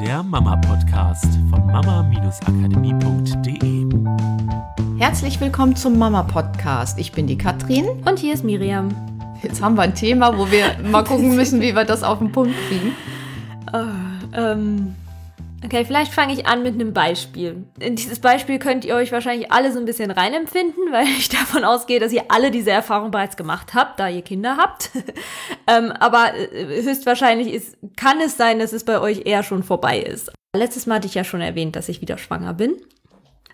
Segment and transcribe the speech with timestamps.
[0.00, 3.86] der Mama-Podcast von mama-akademie.de.
[4.98, 6.98] Herzlich willkommen zum Mama-Podcast.
[6.98, 7.86] Ich bin die Katrin.
[8.04, 8.94] Und hier ist Miriam.
[9.42, 12.30] Jetzt haben wir ein Thema, wo wir mal gucken müssen, wie wir das auf den
[12.30, 12.92] Punkt kriegen.
[13.72, 13.86] Oh,
[14.34, 14.94] ähm,
[15.64, 17.64] okay, vielleicht fange ich an mit einem Beispiel.
[17.78, 21.64] In dieses Beispiel könnt ihr euch wahrscheinlich alle so ein bisschen reinempfinden, weil ich davon
[21.64, 24.90] ausgehe, dass ihr alle diese Erfahrung bereits gemacht habt, da ihr Kinder habt.
[25.66, 29.98] ähm, aber äh, höchstwahrscheinlich ist, kann es sein, dass es bei euch eher schon vorbei
[29.98, 30.32] ist.
[30.54, 32.76] Letztes Mal hatte ich ja schon erwähnt, dass ich wieder schwanger bin.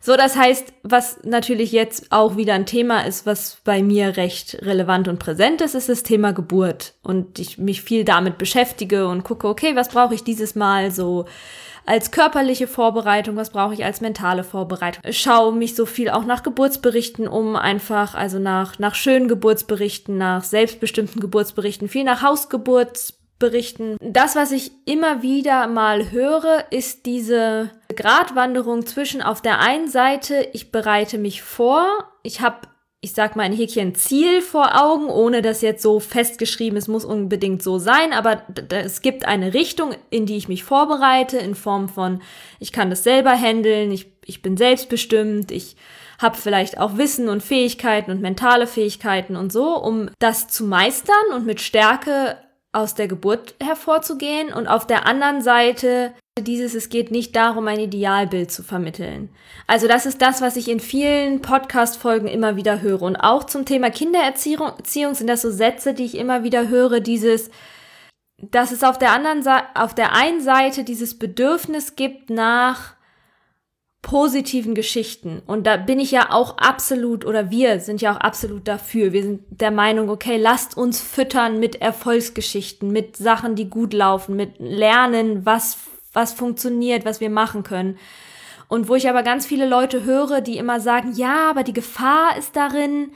[0.04, 4.58] So, das heißt, was natürlich jetzt auch wieder ein Thema ist, was bei mir recht
[4.62, 6.94] relevant und präsent ist, ist das Thema Geburt.
[7.04, 11.26] Und ich mich viel damit beschäftige und gucke, okay, was brauche ich dieses Mal so
[11.86, 15.02] als körperliche Vorbereitung, was brauche ich als mentale Vorbereitung.
[15.12, 20.44] Schaue mich so viel auch nach Geburtsberichten um, einfach, also nach, nach schönen Geburtsberichten, nach
[20.44, 23.96] selbstbestimmten Geburtsberichten, viel nach Hausgeburtsberichten berichten.
[24.00, 30.48] Das, was ich immer wieder mal höre, ist diese Gratwanderung zwischen auf der einen Seite,
[30.52, 31.84] ich bereite mich vor,
[32.22, 32.68] ich habe
[33.04, 37.04] ich sag mal ein Häkchen Ziel vor Augen, ohne dass jetzt so festgeschrieben, es muss
[37.04, 41.88] unbedingt so sein, aber es gibt eine Richtung, in die ich mich vorbereite, in Form
[41.88, 42.22] von,
[42.60, 45.74] ich kann das selber handeln, ich, ich bin selbstbestimmt, ich
[46.20, 51.34] habe vielleicht auch Wissen und Fähigkeiten und mentale Fähigkeiten und so, um das zu meistern
[51.34, 52.38] und mit Stärke
[52.70, 57.78] aus der Geburt hervorzugehen und auf der anderen Seite dieses, es geht nicht darum, ein
[57.78, 59.28] Idealbild zu vermitteln.
[59.66, 63.02] Also das ist das, was ich in vielen Podcast-Folgen immer wieder höre.
[63.02, 67.50] Und auch zum Thema Kindererziehung sind das so Sätze, die ich immer wieder höre, dieses,
[68.38, 72.94] dass es auf der anderen Seite, auf der einen Seite dieses Bedürfnis gibt nach
[74.00, 75.42] positiven Geschichten.
[75.46, 79.12] Und da bin ich ja auch absolut, oder wir sind ja auch absolut dafür.
[79.12, 84.34] Wir sind der Meinung, okay, lasst uns füttern mit Erfolgsgeschichten, mit Sachen, die gut laufen,
[84.34, 85.76] mit Lernen, was,
[86.12, 87.98] was funktioniert, was wir machen können.
[88.68, 92.36] Und wo ich aber ganz viele Leute höre, die immer sagen, ja, aber die Gefahr
[92.38, 93.12] ist darin,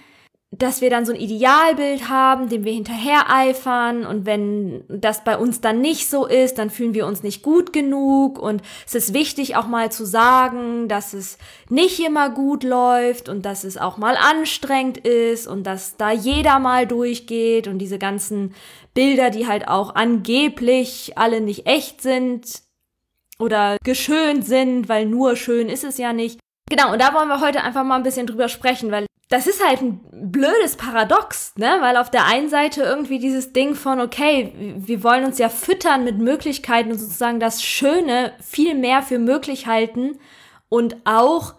[0.53, 5.37] dass wir dann so ein Idealbild haben, dem wir hinterher eifern und wenn das bei
[5.37, 8.39] uns dann nicht so ist, dann fühlen wir uns nicht gut genug.
[8.39, 13.45] Und es ist wichtig auch mal zu sagen, dass es nicht immer gut läuft und
[13.45, 17.67] dass es auch mal anstrengend ist und dass da jeder mal durchgeht.
[17.67, 18.55] Und diese ganzen
[18.95, 22.66] Bilder, die halt auch angeblich alle nicht echt sind
[23.39, 26.41] oder geschönt sind, weil nur schön ist es ja nicht.
[26.69, 29.65] Genau, und da wollen wir heute einfach mal ein bisschen drüber sprechen, weil das ist
[29.65, 31.79] halt ein blödes Paradox, ne?
[31.81, 36.05] Weil auf der einen Seite irgendwie dieses Ding von, okay, wir wollen uns ja füttern
[36.05, 40.19] mit Möglichkeiten und sozusagen das Schöne viel mehr für möglich halten
[40.69, 41.55] und auch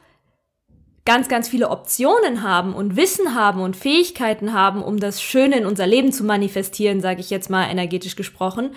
[1.03, 5.65] ganz, ganz viele Optionen haben und Wissen haben und Fähigkeiten haben, um das Schöne in
[5.65, 8.75] unser Leben zu manifestieren, sage ich jetzt mal energetisch gesprochen.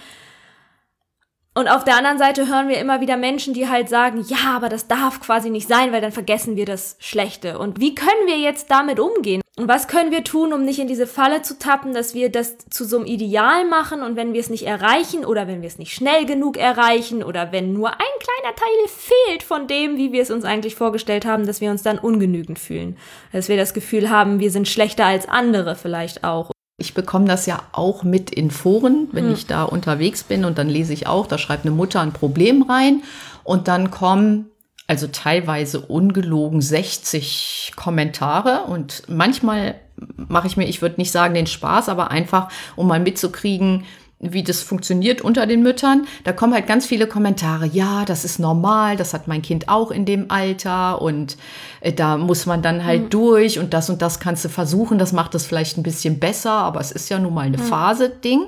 [1.53, 4.69] Und auf der anderen Seite hören wir immer wieder Menschen, die halt sagen, ja, aber
[4.69, 7.59] das darf quasi nicht sein, weil dann vergessen wir das Schlechte.
[7.59, 9.43] Und wie können wir jetzt damit umgehen?
[9.57, 12.57] Und was können wir tun, um nicht in diese Falle zu tappen, dass wir das
[12.71, 15.77] zu so einem Ideal machen und wenn wir es nicht erreichen oder wenn wir es
[15.77, 20.23] nicht schnell genug erreichen oder wenn nur ein kleiner Teil fehlt von dem, wie wir
[20.23, 22.97] es uns eigentlich vorgestellt haben, dass wir uns dann ungenügend fühlen.
[23.33, 26.53] Dass wir das Gefühl haben, wir sind schlechter als andere vielleicht auch.
[26.81, 29.33] Ich bekomme das ja auch mit in Foren, wenn hm.
[29.35, 32.63] ich da unterwegs bin und dann lese ich auch, da schreibt eine Mutter ein Problem
[32.63, 33.03] rein
[33.45, 34.47] und dann kommen
[34.87, 39.77] also teilweise ungelogen 60 Kommentare und manchmal
[40.17, 43.85] mache ich mir, ich würde nicht sagen den Spaß, aber einfach, um mal mitzukriegen,
[44.21, 46.07] wie das funktioniert unter den Müttern.
[46.25, 47.67] Da kommen halt ganz viele Kommentare.
[47.67, 51.39] Ja, das ist normal, das hat mein Kind auch in dem Alter und
[51.81, 53.11] äh, da muss man dann halt mhm.
[53.11, 54.99] durch und das und das kannst du versuchen.
[54.99, 57.63] Das macht es vielleicht ein bisschen besser, aber es ist ja nun mal eine mhm.
[57.63, 58.43] Phase-Ding.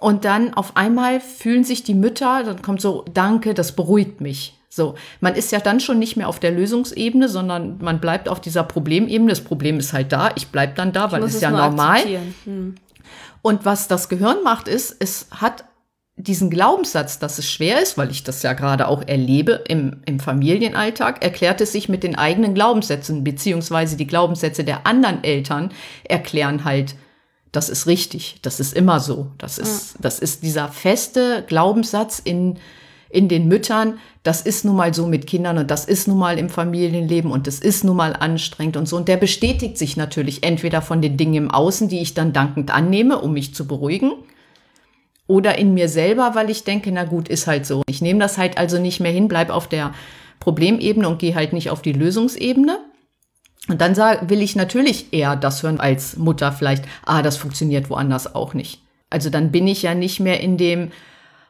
[0.00, 4.56] Und dann auf einmal fühlen sich die Mütter, dann kommt so, danke, das beruhigt mich.
[4.72, 8.40] So, man ist ja dann schon nicht mehr auf der Lösungsebene, sondern man bleibt auf
[8.40, 9.30] dieser Problemebene.
[9.30, 12.02] Das Problem ist halt da, ich bleib dann da, weil es ist ja normal.
[12.44, 12.76] Hm.
[13.42, 15.64] Und was das Gehirn macht, ist, es hat
[16.16, 20.20] diesen Glaubenssatz, dass es schwer ist, weil ich das ja gerade auch erlebe im, im
[20.20, 25.72] Familienalltag, erklärt es sich mit den eigenen Glaubenssätzen, beziehungsweise die Glaubenssätze der anderen Eltern
[26.04, 26.94] erklären halt,
[27.52, 29.32] das ist richtig, das ist immer so.
[29.38, 32.58] Das ist, das ist dieser feste Glaubenssatz in,
[33.10, 36.38] in den Müttern, das ist nun mal so mit Kindern und das ist nun mal
[36.38, 38.96] im Familienleben und das ist nun mal anstrengend und so.
[38.96, 42.72] Und der bestätigt sich natürlich entweder von den Dingen im Außen, die ich dann dankend
[42.72, 44.12] annehme, um mich zu beruhigen,
[45.30, 47.82] oder in mir selber, weil ich denke, na gut, ist halt so.
[47.86, 49.94] Ich nehme das halt also nicht mehr hin, bleib auf der
[50.40, 52.80] Problemebene und gehe halt nicht auf die Lösungsebene.
[53.68, 57.90] Und dann sag, will ich natürlich eher das hören als Mutter vielleicht, ah, das funktioniert
[57.90, 58.82] woanders auch nicht.
[59.08, 60.90] Also dann bin ich ja nicht mehr in dem,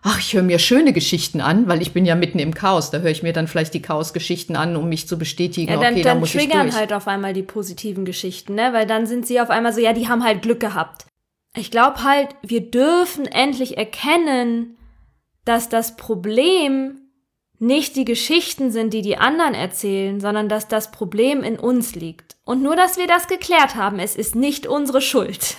[0.02, 2.90] ach, ich höre mir schöne Geschichten an, weil ich bin ja mitten im Chaos.
[2.90, 5.70] Da höre ich mir dann vielleicht die Chaos-Geschichten an, um mich zu bestätigen.
[5.70, 6.80] Ja, dann, okay, dann da muss triggern ich durch.
[6.80, 8.72] halt auf einmal die positiven Geschichten, ne?
[8.72, 11.06] Weil dann sind sie auf einmal so, ja, die haben halt Glück gehabt.
[11.56, 14.76] Ich glaube halt, wir dürfen endlich erkennen,
[15.44, 17.00] dass das Problem
[17.58, 22.36] nicht die Geschichten sind, die die anderen erzählen, sondern dass das Problem in uns liegt.
[22.44, 25.58] Und nur, dass wir das geklärt haben, es ist nicht unsere Schuld.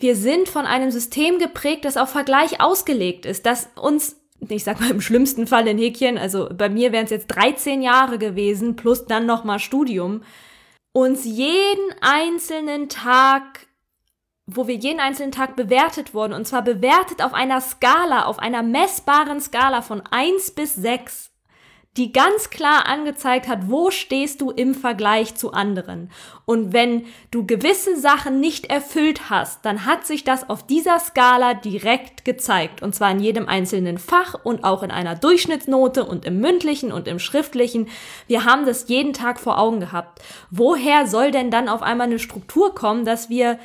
[0.00, 4.16] Wir sind von einem System geprägt, das auf Vergleich ausgelegt ist, das uns,
[4.48, 7.82] ich sag mal im schlimmsten Fall in Häkchen, also bei mir wären es jetzt 13
[7.82, 10.22] Jahre gewesen, plus dann nochmal Studium,
[10.92, 13.68] uns jeden einzelnen Tag
[14.54, 18.62] wo wir jeden einzelnen Tag bewertet wurden, und zwar bewertet auf einer Skala, auf einer
[18.62, 21.29] messbaren Skala von 1 bis 6,
[21.96, 26.10] die ganz klar angezeigt hat, wo stehst du im Vergleich zu anderen.
[26.44, 31.54] Und wenn du gewisse Sachen nicht erfüllt hast, dann hat sich das auf dieser Skala
[31.54, 32.80] direkt gezeigt.
[32.82, 37.08] Und zwar in jedem einzelnen Fach und auch in einer Durchschnittsnote und im mündlichen und
[37.08, 37.88] im schriftlichen.
[38.28, 40.22] Wir haben das jeden Tag vor Augen gehabt.
[40.50, 43.58] Woher soll denn dann auf einmal eine Struktur kommen, dass wir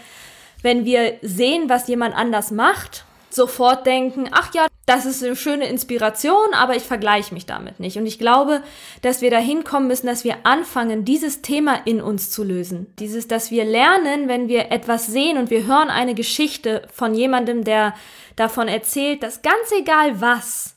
[0.65, 5.67] wenn wir sehen, was jemand anders macht, sofort denken, ach ja, das ist eine schöne
[5.67, 7.97] Inspiration, aber ich vergleiche mich damit nicht.
[7.97, 8.61] Und ich glaube,
[9.01, 12.87] dass wir dahin kommen müssen, dass wir anfangen, dieses Thema in uns zu lösen.
[12.99, 17.63] Dieses, dass wir lernen, wenn wir etwas sehen und wir hören eine Geschichte von jemandem,
[17.63, 17.95] der
[18.35, 20.75] davon erzählt, dass ganz egal was,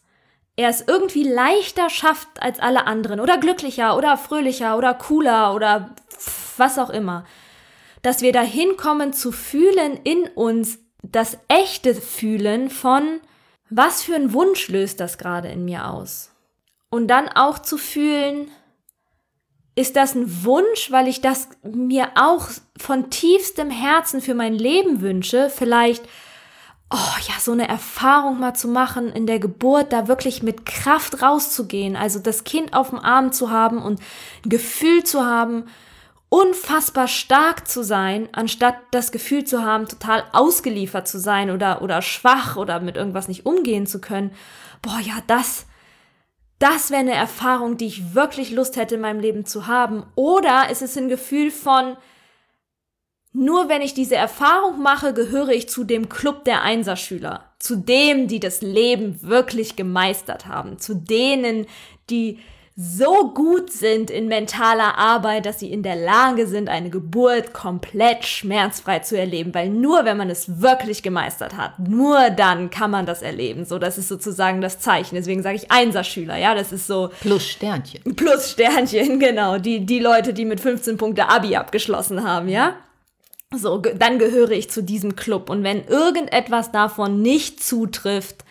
[0.56, 5.94] er es irgendwie leichter schafft als alle anderen oder glücklicher oder fröhlicher oder cooler oder
[6.56, 7.24] was auch immer
[8.02, 13.20] dass wir dahin kommen zu fühlen in uns, das echte Fühlen von,
[13.70, 16.30] was für ein Wunsch löst das gerade in mir aus?
[16.90, 18.50] Und dann auch zu fühlen,
[19.74, 22.48] ist das ein Wunsch, weil ich das mir auch
[22.78, 26.04] von tiefstem Herzen für mein Leben wünsche, vielleicht
[26.90, 31.22] oh ja, so eine Erfahrung mal zu machen in der Geburt, da wirklich mit Kraft
[31.22, 34.00] rauszugehen, also das Kind auf dem Arm zu haben und
[34.44, 35.64] ein Gefühl zu haben,
[36.28, 42.02] unfassbar stark zu sein, anstatt das Gefühl zu haben, total ausgeliefert zu sein oder, oder
[42.02, 44.32] schwach oder mit irgendwas nicht umgehen zu können.
[44.82, 45.66] Boah, ja, das,
[46.58, 50.04] das wäre eine Erfahrung, die ich wirklich Lust hätte in meinem Leben zu haben.
[50.16, 51.96] Oder ist es ein Gefühl von,
[53.32, 58.26] nur wenn ich diese Erfahrung mache, gehöre ich zu dem Club der Einserschüler, zu dem,
[58.28, 61.66] die das Leben wirklich gemeistert haben, zu denen,
[62.10, 62.38] die
[62.80, 68.24] so gut sind in mentaler Arbeit, dass sie in der Lage sind, eine Geburt komplett
[68.24, 73.04] schmerzfrei zu erleben, weil nur wenn man es wirklich gemeistert hat, nur dann kann man
[73.04, 73.64] das erleben.
[73.64, 75.16] So, das ist sozusagen das Zeichen.
[75.16, 78.14] Deswegen sage ich Einserschüler, ja, das ist so plus Sternchen.
[78.14, 82.76] Plus Sternchen, genau, die die Leute, die mit 15 Punkte Abi abgeschlossen haben, ja?
[83.56, 88.44] So, dann gehöre ich zu diesem Club und wenn irgendetwas davon nicht zutrifft,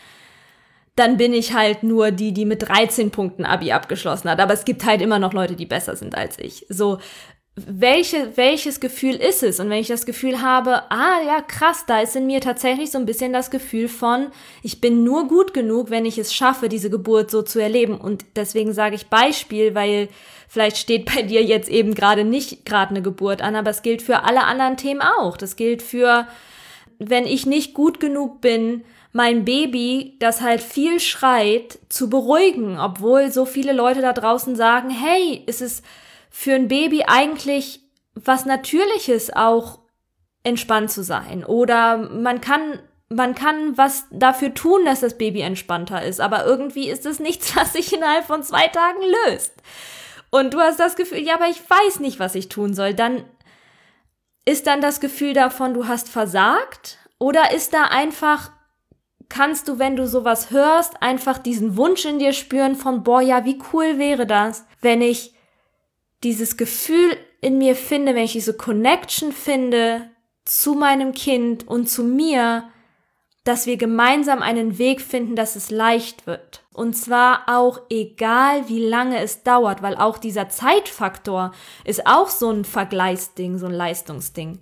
[0.98, 4.40] dann bin ich halt nur die, die mit 13 Punkten Abi abgeschlossen hat.
[4.40, 6.66] Aber es gibt halt immer noch Leute, die besser sind als ich.
[6.70, 6.98] So,
[7.56, 9.60] welche, welches Gefühl ist es?
[9.60, 12.98] Und wenn ich das Gefühl habe, ah ja, krass, da ist in mir tatsächlich so
[12.98, 14.28] ein bisschen das Gefühl von,
[14.64, 18.00] ich bin nur gut genug, wenn ich es schaffe, diese Geburt so zu erleben.
[18.00, 20.10] Und deswegen sage ich Beispiel, weil
[20.48, 24.02] vielleicht steht bei dir jetzt eben gerade nicht gerade eine Geburt an, aber es gilt
[24.02, 25.38] für alle anderen Themen auch.
[25.38, 26.28] Das gilt für,
[26.98, 28.84] wenn ich nicht gut genug bin,
[29.18, 34.92] mein Baby, das halt viel schreit, zu beruhigen, obwohl so viele Leute da draußen sagen,
[34.92, 35.82] hey, ist es
[36.30, 37.82] für ein Baby eigentlich
[38.14, 39.80] was Natürliches auch
[40.44, 46.04] entspannt zu sein oder man kann man kann was dafür tun, dass das Baby entspannter
[46.04, 49.54] ist, aber irgendwie ist es nichts, was sich innerhalb von zwei Tagen löst.
[50.30, 52.94] Und du hast das Gefühl, ja, aber ich weiß nicht, was ich tun soll.
[52.94, 53.24] Dann
[54.46, 57.00] ist dann das Gefühl davon, du hast versagt?
[57.18, 58.52] Oder ist da einfach
[59.30, 63.46] kannst du, wenn du sowas hörst, einfach diesen Wunsch in dir spüren von, boah, ja,
[63.46, 65.34] wie cool wäre das, wenn ich
[66.24, 70.10] dieses Gefühl in mir finde, wenn ich diese Connection finde
[70.46, 72.70] zu meinem Kind und zu mir,
[73.44, 76.64] dass wir gemeinsam einen Weg finden, dass es leicht wird.
[76.74, 81.54] Und zwar auch egal, wie lange es dauert, weil auch dieser Zeitfaktor
[81.86, 84.60] ist auch so ein Vergleichsding, so ein Leistungsding.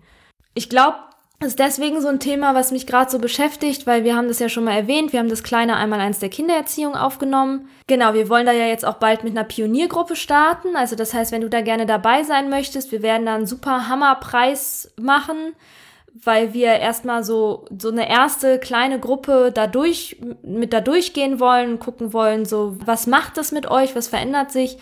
[0.53, 0.97] Ich glaube,
[1.43, 4.47] ist deswegen so ein Thema, was mich gerade so beschäftigt, weil wir haben das ja
[4.47, 5.11] schon mal erwähnt.
[5.11, 7.67] Wir haben das kleine einmal eins der Kindererziehung aufgenommen.
[7.87, 10.75] Genau, wir wollen da ja jetzt auch bald mit einer Pioniergruppe starten.
[10.75, 13.89] Also das heißt, wenn du da gerne dabei sein möchtest, wir werden da einen super
[13.89, 15.53] Hammerpreis machen,
[16.13, 21.79] weil wir erstmal so, so eine erste kleine Gruppe da durch, mit da durchgehen wollen,
[21.79, 24.77] gucken wollen, so, was macht das mit euch, was verändert sich.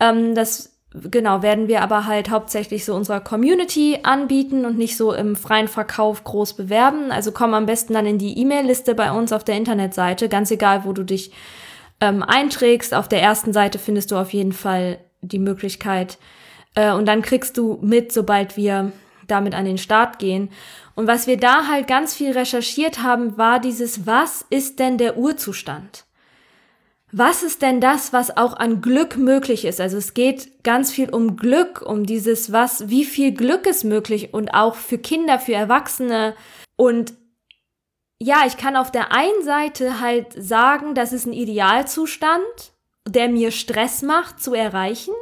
[0.00, 5.12] Ähm, das genau, werden wir aber halt hauptsächlich so unserer Community anbieten und nicht so
[5.12, 7.12] im freien Verkauf groß bewerben.
[7.12, 10.84] Also komm am besten dann in die E-Mail-Liste bei uns auf der Internetseite, ganz egal,
[10.84, 11.32] wo du dich
[12.00, 12.94] ähm, einträgst.
[12.94, 16.18] Auf der ersten Seite findest du auf jeden Fall die Möglichkeit.
[16.74, 18.92] Äh, und dann kriegst du mit, sobald wir
[19.26, 20.50] damit an den Start gehen.
[20.96, 25.16] Und was wir da halt ganz viel recherchiert haben, war dieses, was ist denn der
[25.16, 26.04] Urzustand?
[27.12, 29.80] Was ist denn das, was auch an Glück möglich ist?
[29.80, 34.32] Also es geht ganz viel um Glück, um dieses, was, wie viel Glück ist möglich
[34.32, 36.36] und auch für Kinder, für Erwachsene.
[36.76, 37.14] Und
[38.22, 42.44] ja, ich kann auf der einen Seite halt sagen, das ist ein Idealzustand,
[43.08, 45.14] der mir Stress macht zu erreichen.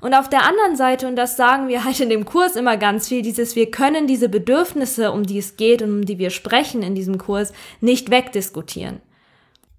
[0.00, 3.08] Und auf der anderen Seite, und das sagen wir halt in dem Kurs immer ganz
[3.08, 6.82] viel, dieses, wir können diese Bedürfnisse, um die es geht und um die wir sprechen
[6.82, 9.00] in diesem Kurs, nicht wegdiskutieren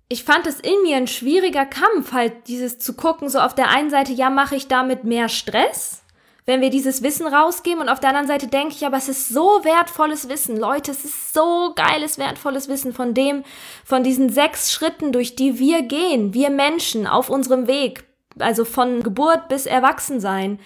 [0.10, 3.70] ich fand es in mir ein schwieriger Kampf, halt dieses zu gucken, so auf der
[3.70, 6.04] einen Seite, ja, mache ich damit mehr Stress,
[6.46, 9.28] wenn wir dieses Wissen rausgeben und auf der anderen Seite denke ich, aber es ist
[9.28, 13.44] so wertvolles Wissen, Leute, es ist so geiles, wertvolles Wissen von dem,
[13.84, 18.06] von diesen sechs Schritten, durch die wir gehen, wir Menschen auf unserem Weg,
[18.40, 20.60] also von Geburt bis Erwachsensein,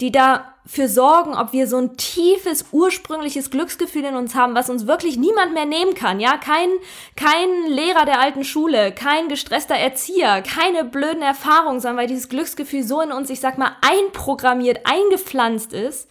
[0.00, 4.86] die dafür sorgen, ob wir so ein tiefes, ursprüngliches Glücksgefühl in uns haben, was uns
[4.86, 6.20] wirklich niemand mehr nehmen kann.
[6.20, 6.68] Ja, kein,
[7.16, 12.82] kein Lehrer der alten Schule, kein gestresster Erzieher, keine blöden Erfahrungen, sondern weil dieses Glücksgefühl
[12.82, 16.08] so in uns, ich sag mal, einprogrammiert, eingepflanzt ist.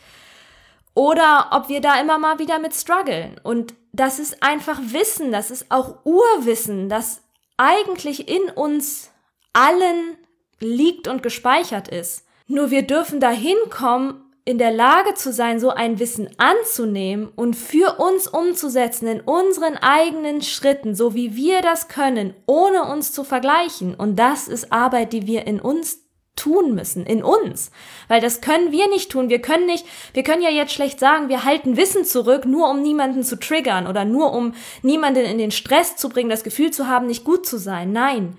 [0.96, 3.40] Oder ob wir da immer mal wieder mit strugglen.
[3.44, 7.22] Und das ist einfach Wissen, das ist auch Urwissen, das
[7.58, 9.12] eigentlich in uns
[9.54, 10.18] allen
[10.60, 12.25] liegt und gespeichert ist.
[12.48, 17.56] Nur wir dürfen dahin kommen, in der Lage zu sein, so ein Wissen anzunehmen und
[17.56, 23.24] für uns umzusetzen in unseren eigenen Schritten, so wie wir das können, ohne uns zu
[23.24, 23.96] vergleichen.
[23.96, 27.72] Und das ist Arbeit, die wir in uns tun müssen, in uns.
[28.08, 29.30] Weil das können wir nicht tun.
[29.30, 32.84] Wir können nicht, wir können ja jetzt schlecht sagen, wir halten Wissen zurück, nur um
[32.84, 36.88] niemanden zu triggern oder nur um niemanden in den Stress zu bringen, das Gefühl zu
[36.88, 37.92] haben, nicht gut zu sein.
[37.92, 38.38] Nein.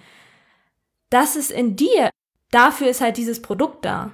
[1.11, 2.11] Das ist in dir
[2.51, 4.13] dafür ist halt dieses Produkt da,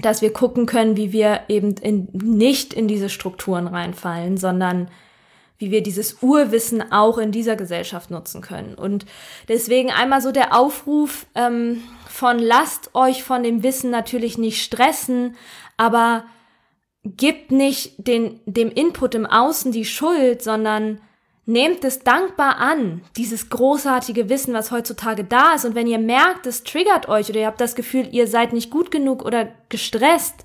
[0.00, 4.90] dass wir gucken können, wie wir eben in, nicht in diese Strukturen reinfallen, sondern
[5.58, 8.74] wie wir dieses Urwissen auch in dieser Gesellschaft nutzen können.
[8.74, 9.06] Und
[9.46, 15.36] deswegen einmal so der Aufruf ähm, von lasst euch von dem Wissen natürlich nicht stressen,
[15.76, 16.24] aber
[17.04, 21.00] gibt nicht den, dem Input im Außen die Schuld, sondern
[21.44, 25.64] Nehmt es dankbar an, dieses großartige Wissen, was heutzutage da ist.
[25.64, 28.70] Und wenn ihr merkt, es triggert euch oder ihr habt das Gefühl, ihr seid nicht
[28.70, 30.44] gut genug oder gestresst,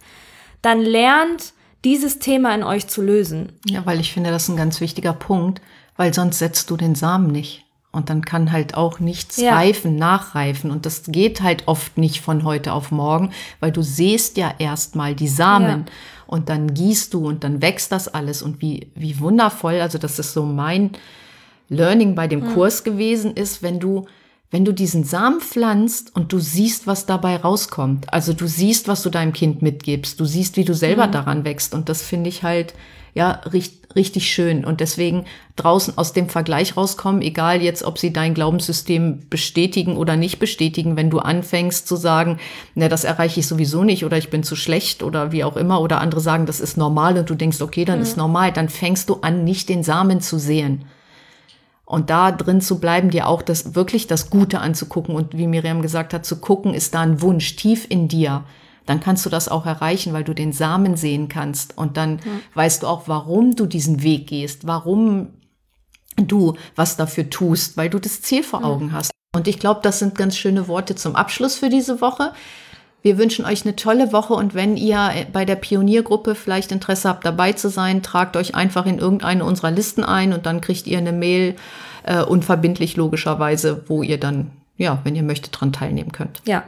[0.64, 1.54] dann lernt
[1.86, 3.54] dieses Thema in euch zu lösen.
[3.68, 5.62] Ja, weil ich finde, das ist ein ganz wichtiger Punkt,
[5.98, 7.67] weil sonst setzt du den Samen nicht.
[7.98, 9.56] Und dann kann halt auch nichts ja.
[9.56, 10.72] reifen, nachreifen.
[10.72, 15.16] Und das geht halt oft nicht von heute auf morgen, weil du siehst ja erstmal
[15.16, 15.86] die Samen.
[15.86, 15.94] Ja
[16.28, 20.20] und dann gießt du und dann wächst das alles und wie, wie wundervoll, also das
[20.20, 20.92] ist so mein
[21.70, 22.54] Learning bei dem mhm.
[22.54, 24.06] Kurs gewesen ist, wenn du,
[24.52, 28.14] wenn du diesen Samen pflanzt und du siehst, was dabei rauskommt.
[28.14, 30.20] Also du siehst, was du deinem Kind mitgibst.
[30.20, 31.12] Du siehst, wie du selber mhm.
[31.12, 31.74] daran wächst.
[31.74, 32.74] Und das finde ich halt,
[33.18, 34.64] ja, richtig, richtig schön.
[34.64, 40.16] Und deswegen draußen aus dem Vergleich rauskommen, egal jetzt, ob sie dein Glaubenssystem bestätigen oder
[40.16, 42.38] nicht bestätigen, wenn du anfängst zu sagen,
[42.76, 45.82] na, das erreiche ich sowieso nicht oder ich bin zu schlecht oder wie auch immer,
[45.82, 48.04] oder andere sagen, das ist normal und du denkst, okay, dann mhm.
[48.04, 50.86] ist normal, dann fängst du an, nicht den Samen zu sehen.
[51.84, 55.82] Und da drin zu bleiben, dir auch das wirklich das Gute anzugucken und wie Miriam
[55.82, 58.44] gesagt hat, zu gucken, ist da ein Wunsch tief in dir
[58.88, 61.78] dann kannst du das auch erreichen, weil du den Samen sehen kannst.
[61.78, 62.32] Und dann ja.
[62.56, 65.34] weißt du auch, warum du diesen Weg gehst, warum
[66.16, 69.12] du was dafür tust, weil du das Ziel vor Augen hast.
[69.36, 72.32] Und ich glaube, das sind ganz schöne Worte zum Abschluss für diese Woche.
[73.04, 77.24] Wir wünschen euch eine tolle Woche und wenn ihr bei der Pioniergruppe vielleicht Interesse habt,
[77.24, 80.98] dabei zu sein, tragt euch einfach in irgendeine unserer Listen ein und dann kriegt ihr
[80.98, 81.56] eine Mail
[82.04, 86.42] äh, unverbindlich logischerweise, wo ihr dann, ja, wenn ihr möchtet, dran teilnehmen könnt.
[86.46, 86.64] Ja,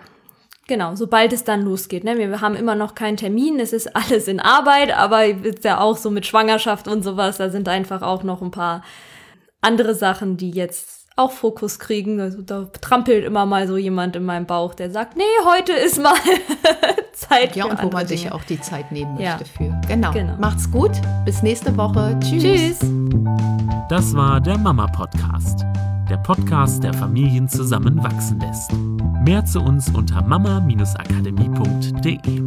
[0.70, 2.04] Genau, sobald es dann losgeht.
[2.04, 2.20] Ne?
[2.20, 5.98] Wir haben immer noch keinen Termin, es ist alles in Arbeit, aber ist ja auch
[5.98, 8.84] so mit Schwangerschaft und sowas, da sind einfach auch noch ein paar
[9.62, 12.20] andere Sachen, die jetzt auch Fokus kriegen.
[12.20, 16.02] Also da trampelt immer mal so jemand in meinem Bauch, der sagt, nee, heute ist
[16.02, 16.16] mal
[17.14, 17.56] Zeit.
[17.56, 19.40] Ja, und wo man sich ja auch die Zeit nehmen möchte ja.
[19.58, 19.82] für.
[19.88, 20.12] Genau.
[20.12, 20.36] genau.
[20.40, 20.92] Macht's gut.
[21.26, 22.18] Bis nächste Woche.
[22.22, 22.44] Tschüss.
[22.44, 22.80] Tschüss.
[23.90, 25.66] Das war der Mama Podcast
[26.10, 28.72] der Podcast, der Familien zusammenwachsen lässt.
[29.24, 32.42] Mehr zu uns unter mama-akademie.de.